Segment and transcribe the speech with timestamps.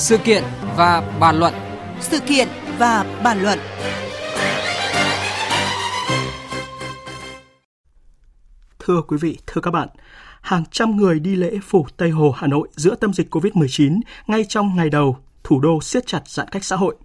[0.00, 0.44] Sự kiện
[0.76, 1.54] và bàn luận.
[2.00, 3.58] Sự kiện và bàn luận.
[8.78, 9.88] Thưa quý vị, thưa các bạn,
[10.40, 14.44] hàng trăm người đi lễ phủ Tây Hồ, Hà Nội giữa tâm dịch COVID-19 ngay
[14.48, 16.96] trong ngày đầu thủ đô siết chặt giãn cách xã hội.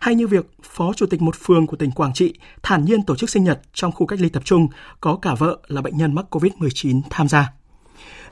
[0.00, 3.16] Hay như việc Phó Chủ tịch một phường của tỉnh Quảng Trị thản nhiên tổ
[3.16, 4.68] chức sinh nhật trong khu cách ly tập trung
[5.00, 7.52] có cả vợ là bệnh nhân mắc COVID-19 tham gia.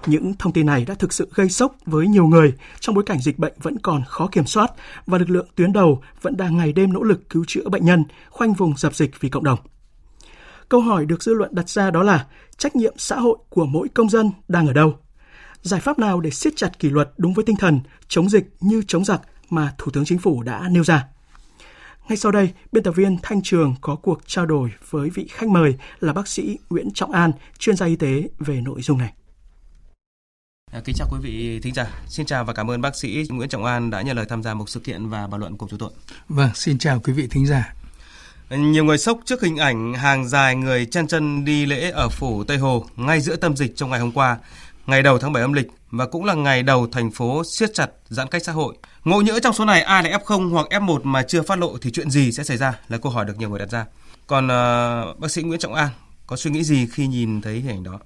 [0.07, 3.21] Những thông tin này đã thực sự gây sốc với nhiều người trong bối cảnh
[3.21, 4.73] dịch bệnh vẫn còn khó kiểm soát
[5.07, 8.05] và lực lượng tuyến đầu vẫn đang ngày đêm nỗ lực cứu chữa bệnh nhân,
[8.31, 9.59] khoanh vùng dập dịch vì cộng đồng.
[10.69, 12.27] Câu hỏi được dư luận đặt ra đó là
[12.57, 14.99] trách nhiệm xã hội của mỗi công dân đang ở đâu?
[15.63, 18.83] Giải pháp nào để siết chặt kỷ luật đúng với tinh thần chống dịch như
[18.87, 21.07] chống giặc mà Thủ tướng Chính phủ đã nêu ra?
[22.09, 25.49] Ngay sau đây, biên tập viên Thanh Trường có cuộc trao đổi với vị khách
[25.49, 29.13] mời là bác sĩ Nguyễn Trọng An, chuyên gia y tế về nội dung này.
[30.73, 31.87] À, kính chào quý vị thính giả.
[32.07, 34.55] Xin chào và cảm ơn bác sĩ Nguyễn Trọng An đã nhận lời tham gia
[34.55, 35.91] một sự kiện và bàn luận cùng chúng tôi.
[36.29, 37.75] Vâng, xin chào quý vị thính giả.
[38.51, 42.45] Nhiều người sốc trước hình ảnh hàng dài người chân chân đi lễ ở phủ
[42.45, 44.37] Tây Hồ ngay giữa tâm dịch trong ngày hôm qua,
[44.87, 47.91] ngày đầu tháng 7 âm lịch và cũng là ngày đầu thành phố siết chặt
[48.09, 48.75] giãn cách xã hội.
[49.05, 51.91] Ngộ nhỡ trong số này ai là F0 hoặc F1 mà chưa phát lộ thì
[51.91, 53.87] chuyện gì sẽ xảy ra là câu hỏi được nhiều người đặt ra.
[54.27, 55.89] Còn uh, bác sĩ Nguyễn Trọng An
[56.27, 57.99] có suy nghĩ gì khi nhìn thấy hình ảnh đó?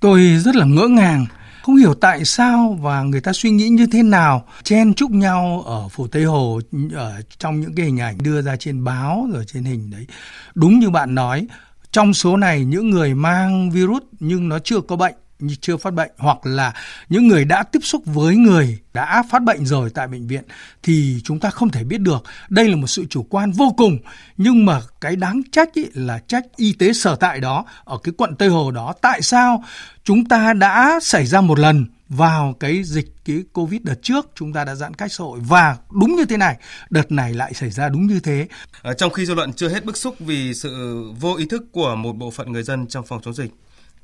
[0.00, 1.26] Tôi rất là ngỡ ngàng
[1.62, 5.62] không hiểu tại sao và người ta suy nghĩ như thế nào chen chúc nhau
[5.66, 6.60] ở phủ Tây Hồ
[6.94, 10.06] ở trong những cái hình ảnh đưa ra trên báo rồi trên hình đấy.
[10.54, 11.46] Đúng như bạn nói,
[11.92, 15.14] trong số này những người mang virus nhưng nó chưa có bệnh
[15.60, 16.72] chưa phát bệnh hoặc là
[17.08, 20.44] những người đã tiếp xúc với người đã phát bệnh rồi tại bệnh viện
[20.82, 22.24] thì chúng ta không thể biết được.
[22.48, 23.98] Đây là một sự chủ quan vô cùng
[24.36, 28.12] nhưng mà cái đáng trách ý là trách y tế sở tại đó ở cái
[28.16, 28.94] quận Tây Hồ đó.
[29.00, 29.64] Tại sao
[30.04, 34.52] chúng ta đã xảy ra một lần vào cái dịch cái Covid đợt trước chúng
[34.52, 36.56] ta đã giãn cách xã hội và đúng như thế này,
[36.90, 38.48] đợt này lại xảy ra đúng như thế.
[38.82, 41.94] Ở trong khi dư luận chưa hết bức xúc vì sự vô ý thức của
[41.94, 43.50] một bộ phận người dân trong phòng chống dịch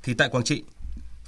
[0.03, 0.63] thì tại Quảng Trị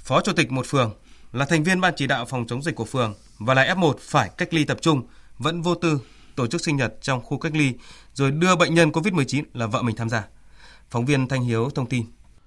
[0.09, 0.91] Phó Chủ tịch một phường,
[1.33, 4.29] là thành viên ban chỉ đạo phòng chống dịch của phường và là F1 phải
[4.37, 5.03] cách ly tập trung,
[5.37, 6.01] vẫn vô tư
[6.35, 7.73] tổ chức sinh nhật trong khu cách ly
[8.13, 10.23] rồi đưa bệnh nhân COVID-19 là vợ mình tham gia.
[10.89, 12.03] Phóng viên Thanh Hiếu thông tin.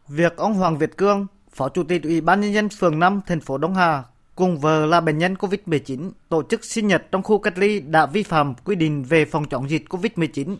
[0.09, 3.41] Việc ông Hoàng Việt Cương, Phó Chủ tịch Ủy ban nhân dân phường 5 thành
[3.41, 4.03] phố Đông Hà
[4.35, 8.07] cùng vợ là bệnh nhân COVID-19 tổ chức sinh nhật trong khu cách ly đã
[8.07, 10.57] vi phạm quy định về phòng chống dịch COVID-19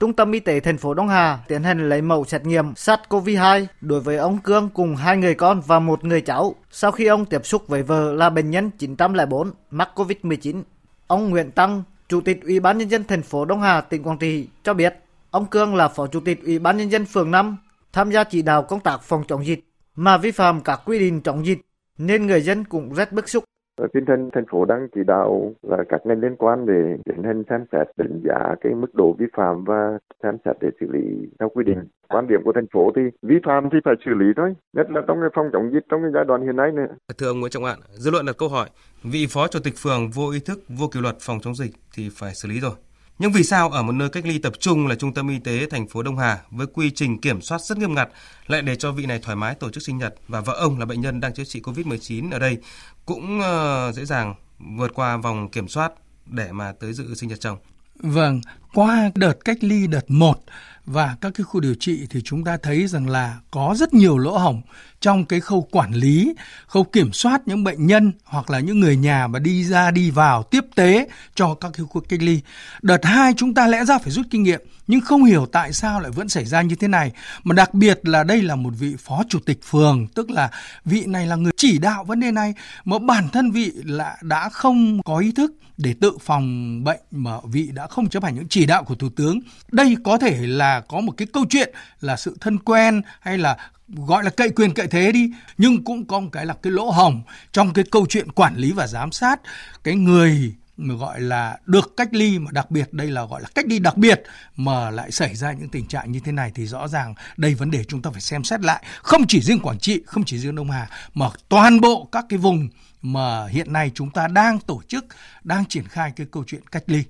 [0.00, 3.66] Trung tâm Y tế thành phố Đông Hà tiến hành lấy mẫu xét nghiệm SARS-CoV-2
[3.80, 7.24] đối với ông Cương cùng hai người con và một người cháu sau khi ông
[7.24, 10.62] tiếp xúc với vợ là bệnh nhân 904 mắc COVID-19.
[11.06, 14.18] Ông Nguyễn Tăng, Chủ tịch Ủy ban nhân dân thành phố Đông Hà, tỉnh Quảng
[14.18, 14.94] Trị cho biết,
[15.30, 17.56] ông Cương là Phó Chủ tịch Ủy ban nhân dân phường 5
[17.92, 19.60] tham gia chỉ đạo công tác phòng chống dịch
[19.96, 21.58] mà vi phạm các quy định chống dịch
[21.98, 23.44] nên người dân cũng rất bức xúc.
[23.92, 27.42] Tinh thần thành phố đang chỉ đạo là các ngành liên quan để tiến hành
[27.50, 31.28] xem xét đánh giá cái mức độ vi phạm và xem xét để xử lý
[31.38, 31.88] theo quy định.
[32.08, 35.00] Quan điểm của thành phố thì vi phạm thì phải xử lý thôi, nhất là
[35.08, 36.86] trong cái phòng chống dịch trong cái giai đoạn hiện nay nữa.
[37.18, 38.68] Thưa ông Nguyễn Trọng Hạn, dư luận đặt câu hỏi,
[39.02, 42.08] vị phó chủ tịch phường vô ý thức, vô kỷ luật phòng chống dịch thì
[42.12, 42.76] phải xử lý rồi.
[43.18, 45.66] Nhưng vì sao ở một nơi cách ly tập trung là trung tâm y tế
[45.70, 48.08] thành phố Đông Hà với quy trình kiểm soát rất nghiêm ngặt
[48.46, 50.86] lại để cho vị này thoải mái tổ chức sinh nhật và vợ ông là
[50.86, 52.58] bệnh nhân đang chữa trị COVID-19 ở đây
[53.06, 54.34] cũng ờ, dễ dàng
[54.76, 55.92] vượt qua vòng kiểm soát
[56.26, 57.58] để mà tới dự sinh nhật chồng.
[57.98, 58.40] Vâng,
[58.74, 60.40] qua đợt cách ly đợt 1
[60.86, 64.18] và các cái khu điều trị thì chúng ta thấy rằng là có rất nhiều
[64.18, 64.62] lỗ hổng
[65.00, 66.34] trong cái khâu quản lý,
[66.66, 70.10] khâu kiểm soát những bệnh nhân hoặc là những người nhà mà đi ra đi
[70.10, 72.40] vào tiếp tế cho các cái khu cách ly.
[72.82, 76.00] Đợt 2 chúng ta lẽ ra phải rút kinh nghiệm nhưng không hiểu tại sao
[76.00, 77.12] lại vẫn xảy ra như thế này.
[77.44, 80.50] Mà đặc biệt là đây là một vị phó chủ tịch phường, tức là
[80.84, 84.48] vị này là người chỉ đạo vấn đề này mà bản thân vị là đã
[84.48, 88.48] không có ý thức để tự phòng bệnh mà vị đã không chấp hành những
[88.48, 89.40] chỉ đạo của thủ tướng.
[89.72, 93.56] Đây có thể là có một cái câu chuyện là sự thân quen hay là
[93.88, 96.90] gọi là cậy quyền cậy thế đi, nhưng cũng có một cái là cái lỗ
[96.90, 99.40] hồng trong cái câu chuyện quản lý và giám sát
[99.84, 103.48] cái người mà gọi là được cách ly mà đặc biệt, đây là gọi là
[103.54, 104.22] cách ly đặc biệt
[104.56, 107.70] mà lại xảy ra những tình trạng như thế này thì rõ ràng đây vấn
[107.70, 110.54] đề chúng ta phải xem xét lại không chỉ riêng Quảng Trị, không chỉ riêng
[110.54, 112.68] Đông Hà, mà toàn bộ các cái vùng
[113.02, 115.06] mà hiện nay chúng ta đang tổ chức,
[115.44, 117.04] đang triển khai cái câu chuyện cách ly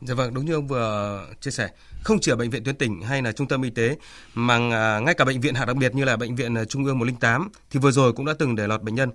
[0.00, 1.68] Dạ vâng, đúng như ông vừa chia sẻ,
[2.02, 3.96] không chỉ ở bệnh viện tuyến tỉnh hay là trung tâm y tế
[4.34, 6.84] mà à, ngay cả bệnh viện hạng đặc biệt như là bệnh viện à, Trung
[6.84, 9.10] ương 108 thì vừa rồi cũng đã từng để lọt bệnh nhân.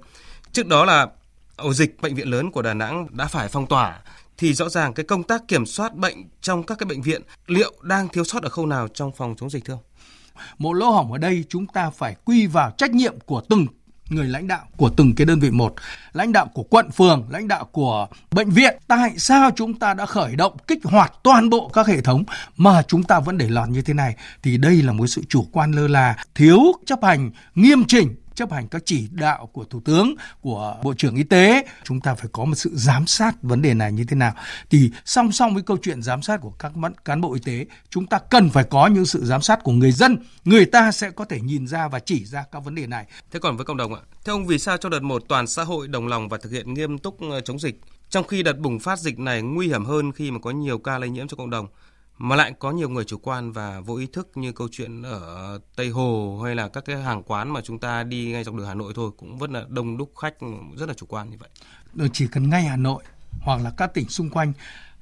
[0.51, 1.07] Trước đó là
[1.55, 4.01] ổ dịch bệnh viện lớn của Đà Nẵng đã phải phong tỏa
[4.37, 7.73] thì rõ ràng cái công tác kiểm soát bệnh trong các cái bệnh viện liệu
[7.81, 9.83] đang thiếu sót ở khâu nào trong phòng chống dịch thưa ông?
[10.57, 13.65] Một lỗ hỏng ở đây chúng ta phải quy vào trách nhiệm của từng
[14.09, 15.73] người lãnh đạo của từng cái đơn vị một,
[16.13, 18.77] lãnh đạo của quận phường, lãnh đạo của bệnh viện.
[18.87, 22.23] Tại sao chúng ta đã khởi động kích hoạt toàn bộ các hệ thống
[22.57, 24.15] mà chúng ta vẫn để lọt như thế này?
[24.43, 28.51] Thì đây là một sự chủ quan lơ là, thiếu chấp hành nghiêm chỉnh chấp
[28.51, 32.27] hành các chỉ đạo của Thủ tướng, của Bộ trưởng Y tế, chúng ta phải
[32.31, 34.33] có một sự giám sát vấn đề này như thế nào.
[34.69, 36.71] Thì song song với câu chuyện giám sát của các
[37.05, 39.91] cán bộ y tế, chúng ta cần phải có những sự giám sát của người
[39.91, 40.17] dân.
[40.45, 43.05] Người ta sẽ có thể nhìn ra và chỉ ra các vấn đề này.
[43.31, 44.01] Thế còn với cộng đồng ạ?
[44.25, 46.73] Theo ông vì sao trong đợt một toàn xã hội đồng lòng và thực hiện
[46.73, 50.11] nghiêm túc ờ, chống dịch, trong khi đợt bùng phát dịch này nguy hiểm hơn
[50.11, 51.67] khi mà có nhiều ca lây nhiễm cho cộng đồng?
[52.19, 55.59] Mà lại có nhiều người chủ quan và vô ý thức như câu chuyện ở
[55.75, 58.67] Tây Hồ hay là các cái hàng quán mà chúng ta đi ngay dọc đường
[58.67, 60.33] Hà Nội thôi cũng rất là đông đúc khách
[60.77, 61.49] rất là chủ quan như vậy.
[62.13, 63.03] Chỉ cần ngay Hà Nội
[63.41, 64.53] hoặc là các tỉnh xung quanh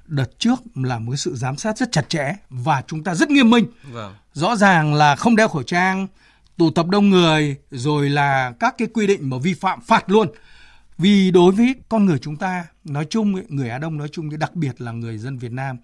[0.06, 3.50] đợt trước là một sự giám sát rất chặt chẽ và chúng ta rất nghiêm
[3.50, 3.66] minh.
[3.92, 4.14] Vâng.
[4.32, 6.06] Rõ ràng là không đeo khẩu trang,
[6.56, 10.28] tụ tập đông người rồi là các cái quy định mà vi phạm phạt luôn.
[10.98, 14.54] Vì đối với con người chúng ta nói chung người Á Đông nói chung đặc
[14.54, 15.76] biệt là người dân Việt Nam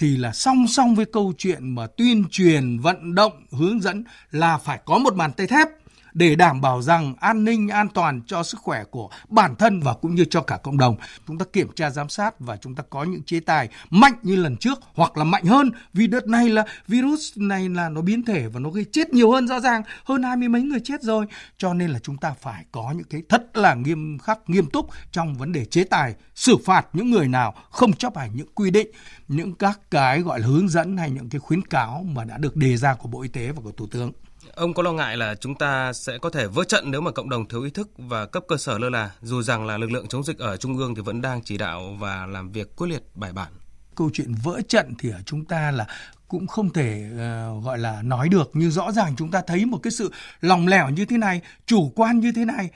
[0.00, 4.58] thì là song song với câu chuyện mà tuyên truyền, vận động, hướng dẫn là
[4.58, 5.68] phải có một bàn tay thép
[6.12, 9.94] để đảm bảo rằng an ninh an toàn cho sức khỏe của bản thân và
[9.94, 10.96] cũng như cho cả cộng đồng.
[11.26, 14.36] Chúng ta kiểm tra giám sát và chúng ta có những chế tài mạnh như
[14.36, 15.70] lần trước hoặc là mạnh hơn.
[15.92, 19.30] Vì đợt này là virus này là nó biến thể và nó gây chết nhiều
[19.30, 21.26] hơn rõ ràng hơn hai mươi mấy người chết rồi.
[21.58, 24.90] Cho nên là chúng ta phải có những cái thật là nghiêm khắc nghiêm túc
[25.12, 28.70] trong vấn đề chế tài xử phạt những người nào không chấp hành những quy
[28.70, 28.88] định
[29.30, 32.56] những các cái gọi là hướng dẫn hay những cái khuyến cáo mà đã được
[32.56, 34.12] đề ra của Bộ Y tế và của Thủ tướng.
[34.54, 37.30] Ông có lo ngại là chúng ta sẽ có thể vỡ trận nếu mà cộng
[37.30, 40.06] đồng thiếu ý thức và cấp cơ sở lơ là, dù rằng là lực lượng
[40.08, 43.02] chống dịch ở trung ương thì vẫn đang chỉ đạo và làm việc quyết liệt
[43.14, 43.52] bài bản.
[43.94, 45.86] Câu chuyện vỡ trận thì ở chúng ta là
[46.28, 49.78] cũng không thể uh, gọi là nói được nhưng rõ ràng chúng ta thấy một
[49.82, 52.70] cái sự lòng lẻo như thế này, chủ quan như thế này.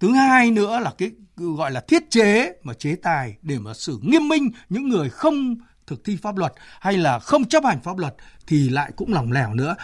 [0.00, 3.98] Thứ hai nữa là cái gọi là thiết chế mà chế tài để mà xử
[4.02, 7.98] nghiêm minh những người không thực thi pháp luật hay là không chấp hành pháp
[7.98, 8.14] luật
[8.46, 9.76] thì lại cũng lòng lẻo nữa.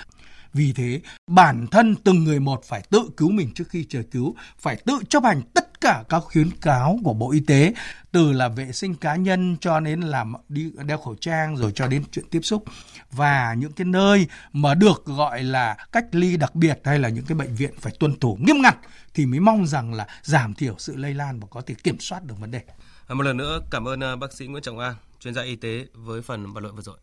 [0.52, 4.34] Vì thế, bản thân từng người một phải tự cứu mình trước khi chờ cứu,
[4.58, 7.74] phải tự chấp hành tất cả các khuyến cáo của Bộ Y tế,
[8.12, 11.86] từ là vệ sinh cá nhân cho đến làm đi đeo khẩu trang rồi cho
[11.86, 12.64] đến chuyện tiếp xúc
[13.10, 17.24] và những cái nơi mà được gọi là cách ly đặc biệt hay là những
[17.24, 18.76] cái bệnh viện phải tuân thủ nghiêm ngặt
[19.14, 22.24] thì mới mong rằng là giảm thiểu sự lây lan và có thể kiểm soát
[22.24, 22.60] được vấn đề.
[23.10, 25.56] À, một lần nữa cảm ơn à, bác sĩ Nguyễn Trọng An, chuyên gia y
[25.56, 26.96] tế với phần bàn luận vừa rồi.